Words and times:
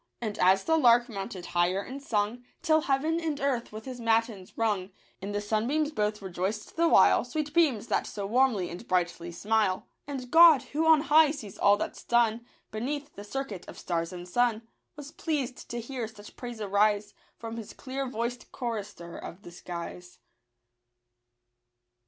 And 0.19 0.39
as 0.39 0.63
the 0.63 0.77
lark 0.77 1.09
mounted 1.09 1.45
higher 1.45 1.79
and 1.83 2.01
sung, 2.01 2.43
Till 2.63 2.81
heaven 2.81 3.19
and 3.19 3.39
earth 3.39 3.71
with 3.71 3.85
his 3.85 4.01
matins 4.01 4.57
rung, 4.57 4.89
In 5.21 5.31
the 5.31 5.39
sunbeams 5.39 5.91
both 5.91 6.23
rejoiced 6.23 6.75
the 6.75 6.87
while— 6.87 7.23
Sweet 7.23 7.53
beams, 7.53 7.85
that 7.85 8.07
so 8.07 8.25
warmly 8.25 8.71
and 8.71 8.87
brightly 8.87 9.31
smile! 9.31 9.85
And 10.07 10.31
God, 10.31 10.63
who 10.63 10.87
on 10.87 11.01
high 11.01 11.29
sees 11.29 11.55
all 11.55 11.77
that's 11.77 12.03
done 12.03 12.43
Beneath 12.71 13.13
the 13.13 13.23
circuit 13.23 13.63
of 13.67 13.77
stars 13.77 14.11
and 14.11 14.27
sun, 14.27 14.67
Was 14.95 15.11
pleased 15.11 15.69
to 15.69 15.79
hear 15.79 16.07
such 16.07 16.35
praise 16.35 16.59
arise 16.59 17.13
From 17.37 17.57
his 17.57 17.71
clear 17.71 18.09
voiced 18.09 18.51
chorister 18.51 19.15
of 19.15 19.43
the 19.43 19.51
skies. 19.51 20.17